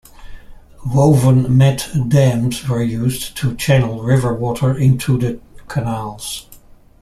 [0.83, 6.47] Woven mat dams were used to channel river water into the canals.